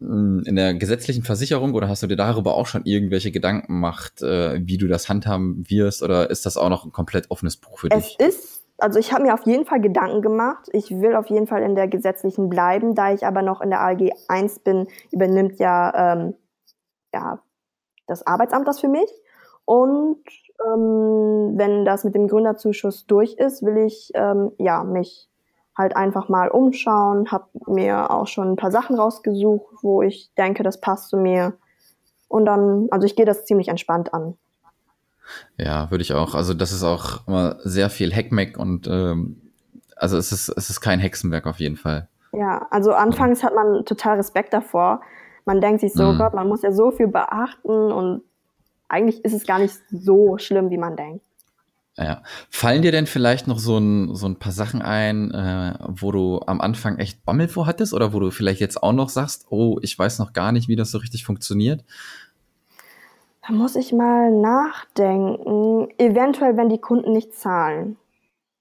[0.00, 4.22] mh, in der gesetzlichen Versicherung oder hast du dir darüber auch schon irgendwelche Gedanken gemacht,
[4.22, 6.02] äh, wie du das handhaben wirst?
[6.02, 8.26] Oder ist das auch noch ein komplett offenes Buch für Es dich?
[8.26, 8.49] ist,
[8.80, 10.68] also ich habe mir auf jeden Fall Gedanken gemacht.
[10.72, 12.94] Ich will auf jeden Fall in der gesetzlichen bleiben.
[12.94, 16.34] Da ich aber noch in der ALG 1 bin, übernimmt ja, ähm,
[17.14, 17.40] ja
[18.06, 19.10] das Arbeitsamt das für mich.
[19.64, 20.24] Und
[20.66, 25.28] ähm, wenn das mit dem Gründerzuschuss durch ist, will ich ähm, ja mich
[25.76, 30.62] halt einfach mal umschauen, habe mir auch schon ein paar Sachen rausgesucht, wo ich denke,
[30.62, 31.54] das passt zu mir.
[32.28, 34.36] Und dann, also ich gehe das ziemlich entspannt an.
[35.56, 36.34] Ja, würde ich auch.
[36.34, 39.40] Also das ist auch immer sehr viel Heckmeck und ähm,
[39.96, 42.08] also es ist, es ist kein Hexenwerk auf jeden Fall.
[42.32, 45.02] Ja, also anfangs hat man total Respekt davor.
[45.44, 46.18] Man denkt sich so, mhm.
[46.18, 48.22] Gott, man muss ja so viel beachten und
[48.88, 51.24] eigentlich ist es gar nicht so schlimm, wie man denkt.
[51.96, 52.22] Ja.
[52.48, 56.40] Fallen dir denn vielleicht noch so ein, so ein paar Sachen ein, äh, wo du
[56.46, 59.78] am Anfang echt Bammel vor hattest oder wo du vielleicht jetzt auch noch sagst, oh,
[59.82, 61.84] ich weiß noch gar nicht, wie das so richtig funktioniert?
[63.50, 65.88] Da muss ich mal nachdenken.
[65.98, 67.96] Eventuell, wenn die Kunden nicht zahlen.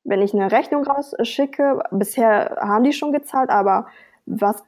[0.04, 3.86] Wenn ich eine Rechnung rausschicke, bisher haben die schon gezahlt, aber
[4.26, 4.64] was,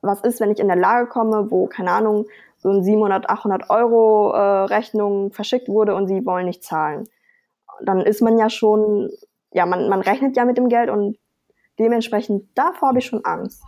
[0.00, 2.24] was ist, wenn ich in der Lage komme, wo, keine Ahnung,
[2.56, 7.06] so ein 700, 800 Euro äh, Rechnung verschickt wurde und sie wollen nicht zahlen?
[7.82, 9.10] Dann ist man ja schon,
[9.52, 11.18] ja, man, man rechnet ja mit dem Geld und
[11.78, 13.62] dementsprechend davor habe ich schon Angst.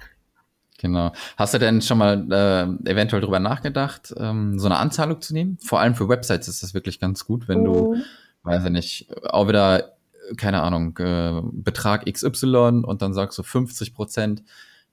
[0.80, 1.12] Genau.
[1.36, 5.58] Hast du denn schon mal äh, eventuell drüber nachgedacht, ähm, so eine Anzahlung zu nehmen?
[5.62, 7.64] Vor allem für Websites ist das wirklich ganz gut, wenn mhm.
[7.64, 7.96] du,
[8.44, 9.92] weiß ich nicht, auch wieder,
[10.38, 14.42] keine Ahnung, äh, Betrag XY und dann sagst du 50 Prozent,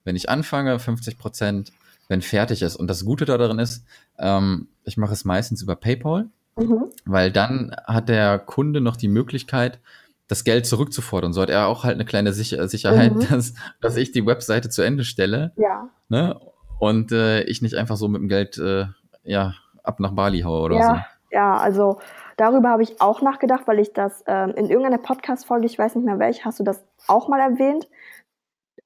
[0.03, 1.71] wenn ich anfange, 50 Prozent,
[2.09, 2.75] wenn fertig ist.
[2.75, 3.85] Und das Gute darin ist,
[4.19, 6.25] ähm, ich mache es meistens über PayPal,
[6.57, 6.83] mhm.
[7.05, 9.79] weil dann hat der Kunde noch die Möglichkeit,
[10.27, 11.33] das Geld zurückzufordern.
[11.33, 13.27] So hat er auch halt eine kleine Sicher Sicherheit, mhm.
[13.29, 15.53] dass, dass ich die Webseite zu Ende stelle.
[15.55, 15.89] Ja.
[16.09, 16.39] Ne?
[16.79, 18.85] Und äh, ich nicht einfach so mit dem Geld äh,
[19.23, 21.01] ja, ab nach Bali haue oder ja, so.
[21.31, 21.99] Ja, also
[22.35, 26.05] darüber habe ich auch nachgedacht, weil ich das ähm, in irgendeiner Podcast-Folge, ich weiß nicht
[26.05, 27.87] mehr welche, hast du das auch mal erwähnt.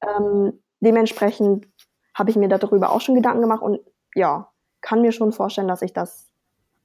[0.02, 1.68] Ähm, dementsprechend
[2.14, 3.80] habe ich mir darüber auch schon Gedanken gemacht und
[4.16, 4.50] ja,
[4.82, 6.30] kann mir schon vorstellen, dass ich das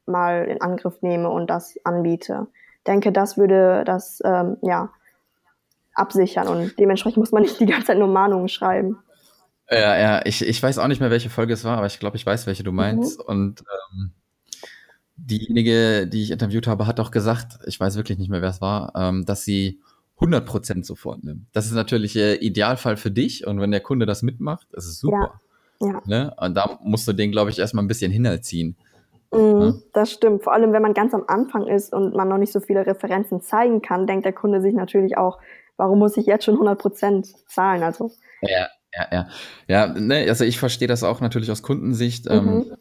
[0.06, 2.46] mal in Angriff nehme und das anbiete
[2.86, 4.90] denke, das würde das ähm, ja
[5.94, 8.98] absichern und dementsprechend muss man nicht die ganze Zeit nur Mahnungen schreiben.
[9.70, 12.16] Ja, ja, ich, ich weiß auch nicht mehr, welche Folge es war, aber ich glaube,
[12.16, 13.18] ich weiß, welche du meinst.
[13.18, 13.24] Mhm.
[13.24, 14.12] Und ähm,
[15.16, 18.60] diejenige, die ich interviewt habe, hat auch gesagt, ich weiß wirklich nicht mehr, wer es
[18.60, 19.80] war, ähm, dass sie
[20.20, 21.46] 100% sofort nimmt.
[21.52, 25.00] Das ist natürlich äh, Idealfall für dich und wenn der Kunde das mitmacht, das ist
[25.00, 25.40] super.
[25.80, 25.88] Ja.
[25.88, 26.02] ja.
[26.06, 26.34] Ne?
[26.38, 28.76] Und da musst du den, glaube ich, erstmal ein bisschen hinterziehen.
[29.36, 29.82] Mhm.
[29.92, 30.44] Das stimmt.
[30.44, 33.40] Vor allem, wenn man ganz am Anfang ist und man noch nicht so viele Referenzen
[33.40, 35.38] zeigen kann, denkt der Kunde sich natürlich auch,
[35.76, 37.82] warum muss ich jetzt schon 100 Prozent zahlen?
[37.82, 38.10] Also.
[38.42, 39.28] Ja, ja, ja.
[39.68, 42.26] Ja, ne, also ich verstehe das auch natürlich aus Kundensicht.
[42.28, 42.50] Ähm, mhm.
[42.50, 42.76] Ähm,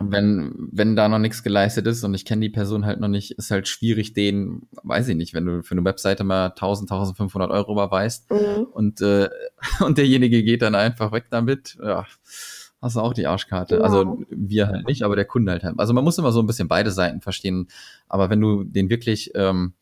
[0.00, 3.32] wenn, wenn da noch nichts geleistet ist und ich kenne die Person halt noch nicht,
[3.32, 7.50] ist halt schwierig, den, weiß ich nicht, wenn du für eine Webseite mal 1000, 1500
[7.50, 8.68] Euro überweist mhm.
[8.70, 9.28] und, äh,
[9.84, 12.06] und derjenige geht dann einfach weg damit, ja
[12.80, 13.76] hast du auch die Arschkarte.
[13.76, 13.86] Genau.
[13.86, 15.64] Also wir halt nicht, aber der Kunde halt.
[15.78, 17.68] Also man muss immer so ein bisschen beide Seiten verstehen.
[18.08, 19.74] Aber wenn du den wirklich, ähm,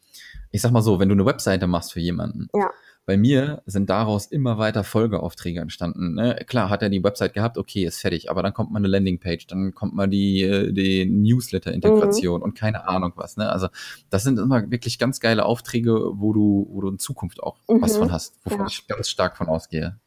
[0.50, 2.70] ich sag mal so, wenn du eine Webseite machst für jemanden, ja.
[3.04, 6.14] bei mir sind daraus immer weiter Folgeaufträge entstanden.
[6.14, 6.42] Ne?
[6.46, 9.46] Klar, hat er die Website gehabt, okay, ist fertig, aber dann kommt mal eine Landingpage,
[9.46, 12.44] dann kommt mal die, äh, die Newsletter-Integration mhm.
[12.44, 13.36] und keine Ahnung was.
[13.36, 13.50] Ne?
[13.50, 13.68] Also
[14.08, 17.82] das sind immer wirklich ganz geile Aufträge, wo du, wo du in Zukunft auch mhm.
[17.82, 18.66] was von hast, wovon ja.
[18.68, 19.98] ich ganz stark von ausgehe.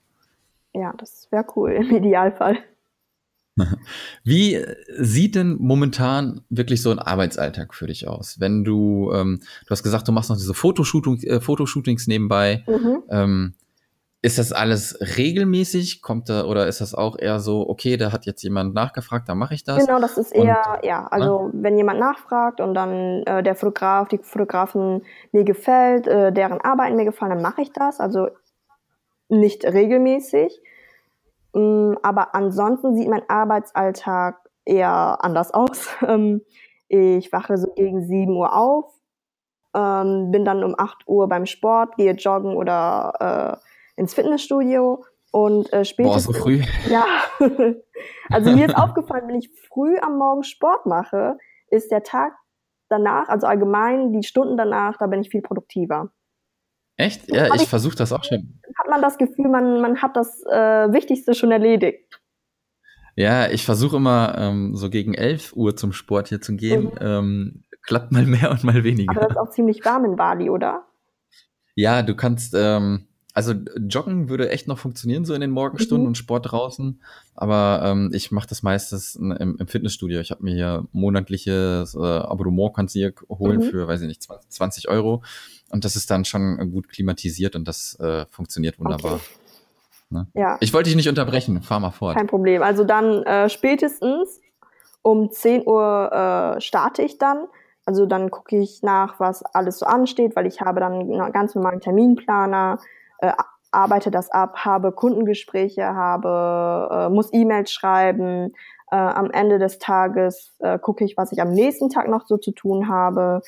[0.74, 2.58] Ja, das wäre cool im Idealfall.
[4.24, 4.64] Wie
[4.98, 8.40] sieht denn momentan wirklich so ein Arbeitsalltag für dich aus?
[8.40, 12.64] Wenn du, ähm, du hast gesagt, du machst noch diese Fotoshooting, äh, Fotoshootings nebenbei.
[12.68, 13.04] Mhm.
[13.10, 13.54] Ähm,
[14.22, 16.02] ist das alles regelmäßig?
[16.02, 19.38] Kommt da oder ist das auch eher so, okay, da hat jetzt jemand nachgefragt, dann
[19.38, 19.86] mache ich das?
[19.86, 21.64] Genau, das ist eher, und, ja, also na?
[21.64, 26.98] wenn jemand nachfragt und dann äh, der Fotograf, die Fotografen mir gefällt, äh, deren Arbeiten
[26.98, 28.02] mir gefallen, dann mache ich das.
[28.02, 28.28] Also
[29.30, 30.60] nicht regelmäßig.
[31.54, 35.90] Mm, aber ansonsten sieht mein Arbeitsalltag eher anders aus.
[36.08, 36.42] Ähm,
[36.88, 38.86] ich wache so gegen 7 Uhr auf,
[39.76, 43.60] ähm, bin dann um 8 Uhr beim Sport, gehe joggen oder
[43.96, 46.26] äh, ins Fitnessstudio und äh, spätestens.
[46.26, 46.64] Boah, so früh?
[46.90, 47.06] Ja.
[48.32, 51.38] also mir ist aufgefallen, wenn ich früh am Morgen Sport mache,
[51.70, 52.34] ist der Tag
[52.90, 56.12] danach, also allgemein die Stunden danach, da bin ich viel produktiver.
[57.00, 57.32] Echt?
[57.32, 58.60] Ja, ich, ich versuche das auch schon.
[58.78, 62.20] Hat man das Gefühl, man, man hat das äh, Wichtigste schon erledigt.
[63.16, 66.84] Ja, ich versuche immer ähm, so gegen 11 Uhr zum Sport hier zu gehen.
[66.84, 66.98] Mhm.
[67.00, 69.12] Ähm, klappt mal mehr und mal weniger.
[69.12, 70.88] Aber das ist auch ziemlich warm in Bali, oder?
[71.74, 73.08] Ja, du kannst, ähm,
[73.40, 73.54] also
[73.88, 76.10] Joggen würde echt noch funktionieren, so in den Morgenstunden mhm.
[76.10, 77.00] und Sport draußen.
[77.36, 80.20] Aber ähm, ich mache das meistens im, im Fitnessstudio.
[80.20, 83.70] Ich habe mir hier monatliches äh, Abonnement kannst du hier holen mhm.
[83.70, 85.24] für, weiß ich nicht, 20 Euro.
[85.70, 89.16] Und das ist dann schon gut klimatisiert und das äh, funktioniert wunderbar.
[89.16, 89.24] Okay.
[90.10, 90.28] Ne?
[90.34, 90.58] Ja.
[90.60, 92.18] Ich wollte dich nicht unterbrechen, fahr mal fort.
[92.18, 92.62] Kein Problem.
[92.62, 94.42] Also dann äh, spätestens
[95.02, 97.46] um 10 Uhr äh, starte ich dann.
[97.86, 101.56] Also dann gucke ich nach, was alles so ansteht, weil ich habe dann einen ganz
[101.56, 102.80] normalen Terminplaner.
[103.22, 103.34] Äh,
[103.72, 108.54] arbeite das ab, habe Kundengespräche, habe, äh, muss E-Mails schreiben.
[108.92, 112.38] Äh, am Ende des Tages äh, gucke ich, was ich am nächsten Tag noch so
[112.38, 113.42] zu tun habe.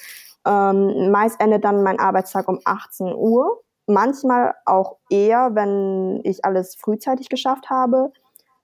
[0.46, 3.62] Ähm, meist endet dann mein Arbeitstag um 18 Uhr.
[3.88, 8.12] Manchmal auch eher, wenn ich alles frühzeitig geschafft habe.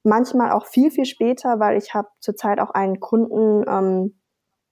[0.04, 4.20] Manchmal auch viel, viel später, weil ich habe zurzeit auch einen Kunden, ähm,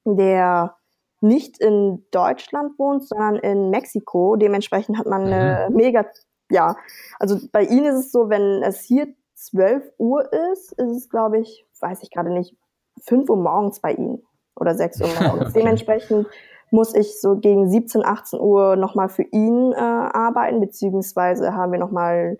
[0.05, 0.75] der
[1.21, 4.35] nicht in Deutschland wohnt, sondern in Mexiko.
[4.35, 5.75] Dementsprechend hat man eine mhm.
[5.75, 6.05] mega,
[6.49, 6.75] ja,
[7.19, 11.39] also bei ihnen ist es so, wenn es hier 12 Uhr ist, ist es, glaube
[11.39, 12.55] ich, weiß ich gerade nicht,
[13.03, 14.23] 5 Uhr morgens bei ihnen
[14.55, 15.53] oder 6 Uhr morgens.
[15.53, 16.27] Dementsprechend
[16.71, 21.79] muss ich so gegen 17, 18 Uhr nochmal für ihn äh, arbeiten, beziehungsweise haben wir
[21.79, 22.39] nochmal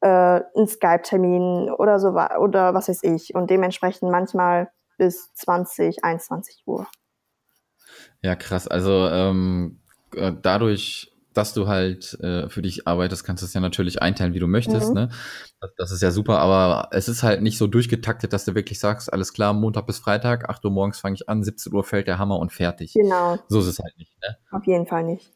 [0.00, 3.34] äh, einen Skype-Termin oder so oder was weiß ich.
[3.34, 6.86] Und dementsprechend manchmal bis 20, 21 Uhr.
[8.22, 8.68] Ja, krass.
[8.68, 9.80] Also ähm,
[10.14, 14.34] äh, dadurch, dass du halt äh, für dich arbeitest, kannst du es ja natürlich einteilen,
[14.34, 14.88] wie du möchtest.
[14.88, 14.94] Mhm.
[14.94, 15.08] Ne?
[15.60, 18.80] Das, das, ist ja super, aber es ist halt nicht so durchgetaktet, dass du wirklich
[18.80, 22.08] sagst, alles klar, Montag bis Freitag, 8 Uhr morgens fange ich an, 17 Uhr fällt
[22.08, 22.92] der Hammer und fertig.
[22.94, 23.38] Genau.
[23.48, 24.12] So ist es halt nicht.
[24.20, 24.36] Ne?
[24.50, 25.30] Auf jeden Fall nicht.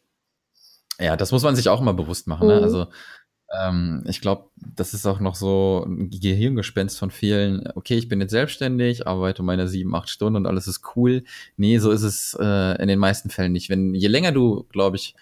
[0.99, 2.47] Ja, das muss man sich auch immer bewusst machen.
[2.49, 2.55] Ne?
[2.55, 2.61] Mhm.
[2.61, 2.65] Ne?
[2.65, 2.87] Also
[3.53, 7.67] ähm, ich glaube, das ist auch noch so ein Gehirngespenst von vielen.
[7.75, 11.25] Okay, ich bin jetzt selbstständig, arbeite meine sieben, acht Stunden und alles ist cool.
[11.57, 13.69] Nee, so ist es äh, in den meisten Fällen nicht.
[13.69, 15.15] Wenn je länger du, glaube ich,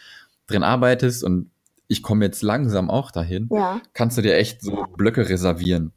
[0.47, 1.51] drin arbeitest und
[1.89, 3.81] ich komme jetzt langsam auch dahin, ja.
[3.95, 5.93] kannst du dir echt so Blöcke reservieren,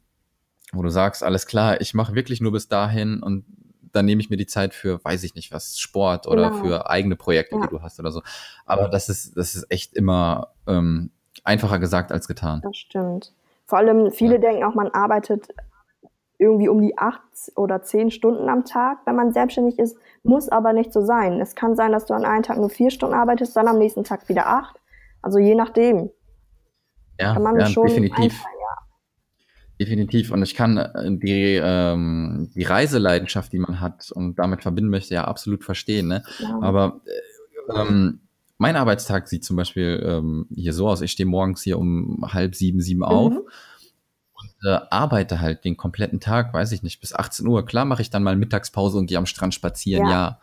[0.72, 3.44] wo du sagst, alles klar, ich mache wirklich nur bis dahin und
[3.92, 6.64] dann nehme ich mir die Zeit für, weiß ich nicht was, Sport oder genau.
[6.64, 7.62] für eigene Projekte, ja.
[7.62, 8.22] die du hast oder so.
[8.66, 12.60] Aber das ist, das ist echt immer ähm, einfacher gesagt als getan.
[12.62, 13.32] Das stimmt.
[13.66, 14.40] Vor allem, viele ja.
[14.40, 15.48] denken auch, man arbeitet
[16.38, 17.22] irgendwie um die acht
[17.56, 21.40] oder zehn Stunden am Tag, wenn man selbstständig ist, muss aber nicht so sein.
[21.40, 24.04] Es kann sein, dass du an einem Tag nur vier Stunden arbeitest, dann am nächsten
[24.04, 24.76] Tag wieder acht.
[25.22, 26.10] Also je nachdem.
[27.20, 28.42] Ja, kann man ja schon definitiv.
[28.42, 28.84] Ja.
[29.80, 30.30] Definitiv.
[30.32, 35.14] Und ich kann äh, die, ähm, die Reiseleidenschaft, die man hat und damit verbinden möchte,
[35.14, 36.08] ja absolut verstehen.
[36.08, 36.22] Ne?
[36.38, 36.58] Ja.
[36.60, 38.20] Aber äh, ähm,
[38.64, 41.02] mein Arbeitstag sieht zum Beispiel ähm, hier so aus.
[41.02, 43.04] Ich stehe morgens hier um halb sieben, sieben mhm.
[43.04, 47.66] auf und äh, arbeite halt den kompletten Tag, weiß ich nicht, bis 18 Uhr.
[47.66, 50.10] Klar mache ich dann mal Mittagspause und gehe am Strand spazieren, ja.
[50.10, 50.40] ja.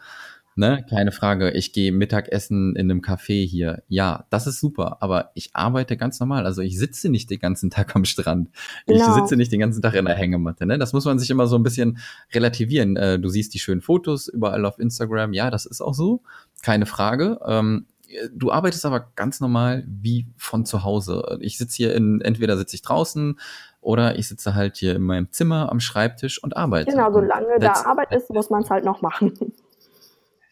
[0.58, 1.52] Ne, keine Frage.
[1.52, 3.84] Ich gehe Mittagessen in einem Café hier.
[3.88, 4.98] Ja, das ist super.
[5.00, 6.46] Aber ich arbeite ganz normal.
[6.46, 8.50] Also ich sitze nicht den ganzen Tag am Strand.
[8.86, 9.00] Genau.
[9.00, 10.66] Ich sitze nicht den ganzen Tag in der Hängematte.
[10.66, 10.78] Ne?
[10.78, 12.00] Das muss man sich immer so ein bisschen
[12.34, 12.98] relativieren.
[12.98, 15.32] Äh, du siehst die schönen Fotos überall auf Instagram.
[15.32, 16.22] Ja, das ist auch so.
[16.62, 17.40] Keine Frage.
[17.48, 17.86] Ähm,
[18.34, 21.38] du arbeitest aber ganz normal wie von zu Hause.
[21.41, 23.39] Ich sitze hier in, entweder sitze ich draußen
[23.80, 26.91] oder ich sitze halt hier in meinem Zimmer am Schreibtisch und arbeite.
[26.91, 29.34] Genau, solange da Arbeit ist, muss man es halt noch machen.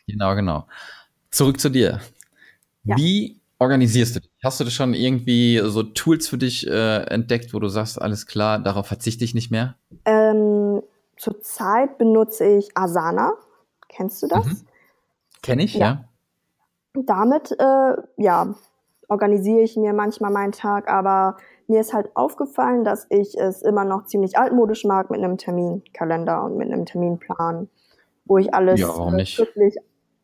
[0.07, 0.67] Genau, genau.
[1.29, 1.99] Zurück zu dir.
[2.83, 2.97] Ja.
[2.97, 4.31] Wie organisierst du dich?
[4.43, 8.57] Hast du schon irgendwie so Tools für dich äh, entdeckt, wo du sagst, alles klar,
[8.57, 9.75] darauf verzichte ich nicht mehr?
[10.05, 10.81] Ähm,
[11.17, 13.33] zurzeit benutze ich Asana.
[13.89, 14.45] Kennst du das?
[14.45, 14.61] Mhm.
[15.43, 15.79] Kenne ich, ja.
[15.79, 16.08] ja
[17.05, 18.53] damit, äh, ja,
[19.07, 23.85] organisiere ich mir manchmal meinen Tag, aber mir ist halt aufgefallen, dass ich es immer
[23.85, 27.69] noch ziemlich altmodisch mag mit einem Terminkalender und mit einem Terminplan,
[28.25, 29.75] wo ich alles ja, äh, schriftlich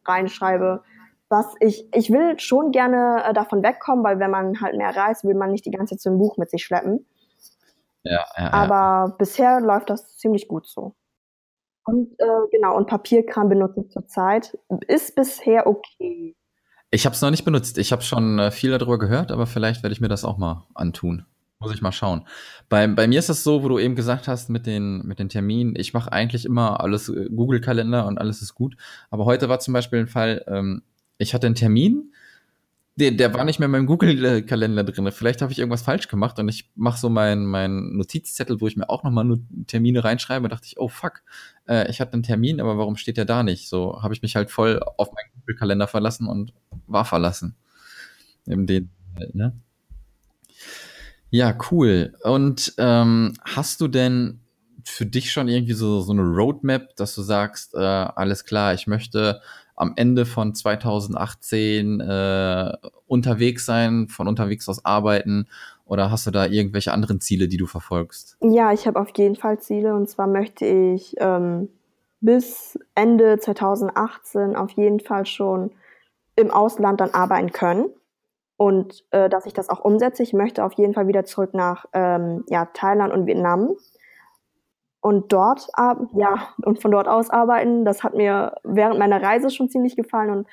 [0.05, 0.83] reinschreibe.
[1.29, 5.23] Was ich, ich will schon gerne äh, davon wegkommen, weil wenn man halt mehr reist,
[5.23, 7.05] will man nicht die ganze Zeit so ein Buch mit sich schleppen.
[8.03, 9.15] Ja, ja, Aber ja.
[9.17, 10.93] bisher läuft das ziemlich gut so.
[11.85, 14.57] Und äh, genau, und Papierkram benutze ich zurzeit.
[14.87, 16.35] Ist bisher okay.
[16.95, 17.77] Ich habe es noch nicht benutzt.
[17.77, 20.63] Ich habe schon äh, viel darüber gehört, aber vielleicht werde ich mir das auch mal
[20.75, 21.25] antun.
[21.59, 22.25] Muss ich mal schauen.
[22.69, 25.27] Bei, bei mir ist es so, wo du eben gesagt hast mit den, mit den
[25.27, 28.77] Terminen, ich mache eigentlich immer alles äh, Google-Kalender und alles ist gut.
[29.09, 30.83] Aber heute war zum Beispiel ein Fall, ähm,
[31.17, 32.13] ich hatte einen Termin,
[32.97, 35.11] der, der war nicht mehr in meinem Google-Kalender drin.
[35.11, 38.77] Vielleicht habe ich irgendwas falsch gemacht und ich mache so meinen mein Notizzettel, wo ich
[38.77, 40.47] mir auch nochmal Termine reinschreibe.
[40.47, 41.21] dachte ich, oh fuck,
[41.67, 43.67] äh, ich hatte einen Termin, aber warum steht der da nicht?
[43.67, 46.53] So habe ich mich halt voll auf meinen Google-Kalender verlassen und
[46.87, 47.55] war verlassen.
[48.45, 48.91] Im den,
[49.33, 49.53] ne?
[51.31, 52.13] Ja, cool.
[52.23, 54.39] Und ähm, hast du denn
[54.85, 58.87] für dich schon irgendwie so, so eine Roadmap, dass du sagst, äh, alles klar, ich
[58.87, 59.41] möchte
[59.75, 62.71] am Ende von 2018 äh,
[63.07, 65.47] unterwegs sein, von unterwegs aus arbeiten?
[65.85, 68.37] Oder hast du da irgendwelche anderen Ziele, die du verfolgst?
[68.41, 69.95] Ja, ich habe auf jeden Fall Ziele.
[69.95, 71.69] Und zwar möchte ich ähm,
[72.21, 75.71] bis Ende 2018 auf jeden Fall schon
[76.35, 77.85] im Ausland dann arbeiten können.
[78.57, 80.23] Und äh, dass ich das auch umsetze.
[80.23, 83.75] Ich möchte auf jeden Fall wieder zurück nach ähm, ja, Thailand und Vietnam
[85.05, 85.67] und dort,
[86.15, 87.85] ja, und von dort aus arbeiten.
[87.85, 90.47] Das hat mir während meiner Reise schon ziemlich gefallen und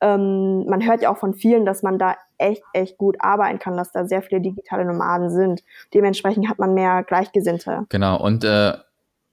[0.00, 3.76] ähm, man hört ja auch von vielen, dass man da echt, echt gut arbeiten kann,
[3.76, 5.62] dass da sehr viele digitale Nomaden sind.
[5.94, 7.86] Dementsprechend hat man mehr Gleichgesinnte.
[7.90, 8.72] Genau, und äh,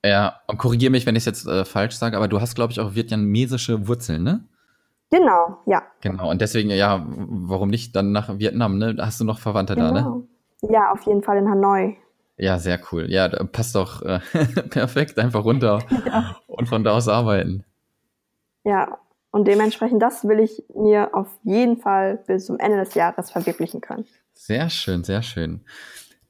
[0.06, 2.80] ja, korrigiere mich, wenn ich es jetzt äh, falsch sage, aber du hast, glaube ich,
[2.80, 4.44] auch vietnamesische Wurzeln, ne?
[5.10, 5.82] Genau, ja.
[6.02, 8.96] Genau, und deswegen, ja, warum nicht dann nach Vietnam, ne?
[9.00, 9.88] Hast du noch Verwandte genau.
[9.88, 10.04] da, ne?
[10.62, 10.72] Genau.
[10.72, 11.98] Ja, auf jeden Fall in Hanoi.
[12.40, 13.12] Ja, sehr cool.
[13.12, 14.20] Ja, passt doch äh,
[14.70, 16.38] perfekt, einfach runter ja.
[16.48, 17.66] und von da aus arbeiten.
[18.64, 18.98] Ja,
[19.32, 23.82] und dementsprechend, das will ich mir auf jeden Fall bis zum Ende des Jahres verwirklichen
[23.82, 24.06] können.
[24.34, 25.62] Sehr schön, sehr schön.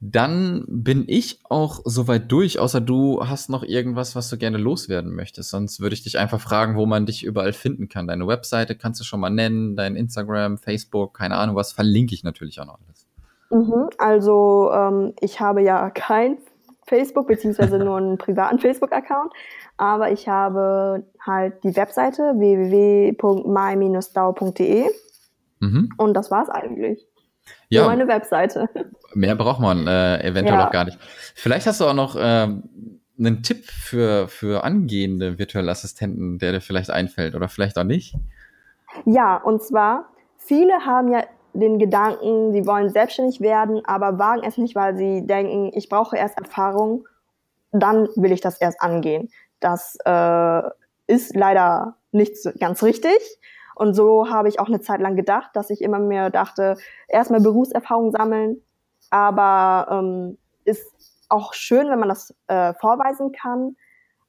[0.00, 5.14] Dann bin ich auch soweit durch, außer du hast noch irgendwas, was du gerne loswerden
[5.14, 5.50] möchtest.
[5.50, 8.08] Sonst würde ich dich einfach fragen, wo man dich überall finden kann.
[8.08, 12.24] Deine Webseite kannst du schon mal nennen, dein Instagram, Facebook, keine Ahnung, was verlinke ich
[12.24, 13.06] natürlich auch noch alles.
[13.50, 16.38] Mhm, also ähm, ich habe ja kein
[16.86, 19.32] Facebook, beziehungsweise nur einen privaten Facebook-Account,
[19.76, 23.14] aber ich habe halt die Webseite www.my-dau.de
[25.60, 25.88] mhm.
[25.96, 27.06] und das war's eigentlich.
[27.68, 27.82] Ja.
[27.82, 28.68] Nur meine Webseite.
[29.14, 30.66] Mehr braucht man äh, eventuell ja.
[30.66, 30.98] auch gar nicht.
[31.34, 32.48] Vielleicht hast du auch noch äh,
[33.20, 38.16] einen Tipp für, für angehende virtuelle Assistenten, der dir vielleicht einfällt oder vielleicht auch nicht.
[39.04, 44.56] Ja, und zwar, viele haben ja den Gedanken, sie wollen selbstständig werden, aber wagen es
[44.56, 47.06] nicht, weil sie denken, ich brauche erst Erfahrung,
[47.72, 49.30] dann will ich das erst angehen.
[49.60, 50.62] Das äh,
[51.06, 53.18] ist leider nicht ganz richtig.
[53.74, 56.76] Und so habe ich auch eine Zeit lang gedacht, dass ich immer mehr dachte,
[57.08, 58.62] erstmal Berufserfahrung sammeln,
[59.10, 60.86] aber ähm, ist
[61.28, 63.76] auch schön, wenn man das äh, vorweisen kann.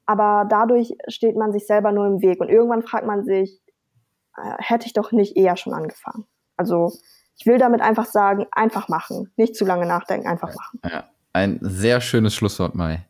[0.06, 2.40] Aber dadurch steht man sich selber nur im Weg.
[2.40, 3.60] Und irgendwann fragt man sich,
[4.36, 6.26] äh, hätte ich doch nicht eher schon angefangen.
[6.62, 6.92] Also
[7.36, 9.32] ich will damit einfach sagen, einfach machen.
[9.36, 10.78] Nicht zu lange nachdenken, einfach machen.
[10.88, 13.04] Ja, ein sehr schönes Schlusswort, Mai.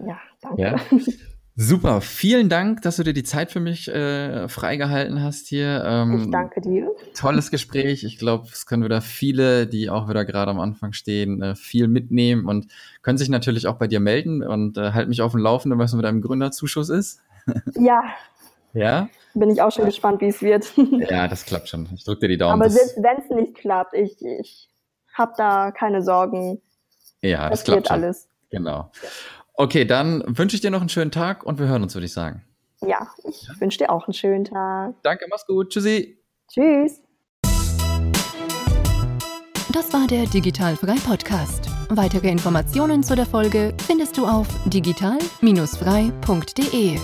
[0.00, 0.62] Ja, danke.
[0.62, 0.76] Ja.
[1.56, 5.82] Super, vielen Dank, dass du dir die Zeit für mich äh, freigehalten hast hier.
[5.86, 6.90] Ähm, ich danke dir.
[7.16, 8.04] Tolles Gespräch.
[8.04, 11.88] Ich glaube, es können wieder viele, die auch wieder gerade am Anfang stehen, äh, viel
[11.88, 12.66] mitnehmen und
[13.00, 15.94] können sich natürlich auch bei dir melden und äh, halt mich auf dem Laufenden, was
[15.94, 17.22] mit deinem Gründerzuschuss ist.
[17.76, 18.02] Ja.
[18.74, 19.08] Ja?
[19.34, 20.72] Bin ich auch schon gespannt, wie es wird.
[21.10, 21.88] ja, das klappt schon.
[21.94, 22.60] Ich drücke dir die Daumen.
[22.60, 24.68] Aber selbst wenn es nicht klappt, ich, ich
[25.12, 26.60] habe da keine Sorgen.
[27.22, 27.96] Ja, das, das klappt schon.
[27.96, 28.28] alles.
[28.50, 28.90] Genau.
[29.54, 32.12] Okay, dann wünsche ich dir noch einen schönen Tag und wir hören uns, würde ich
[32.12, 32.42] sagen.
[32.80, 33.60] Ja, ich ja.
[33.60, 34.94] wünsche dir auch einen schönen Tag.
[35.02, 35.70] Danke, mach's gut.
[35.70, 36.18] Tschüssi.
[36.48, 37.00] Tschüss.
[39.72, 41.68] Das war der Digitalfrei Podcast.
[41.88, 46.98] Weitere Informationen zu der Folge findest du auf digital-frei.de.